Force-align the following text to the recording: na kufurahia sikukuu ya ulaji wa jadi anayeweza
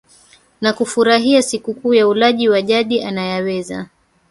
na 0.61 0.73
kufurahia 0.73 1.41
sikukuu 1.41 1.93
ya 1.93 2.07
ulaji 2.07 2.49
wa 2.49 2.61
jadi 2.61 3.03
anayeweza 3.03 3.89